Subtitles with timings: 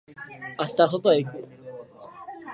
[0.57, 1.47] 明日外へ行く。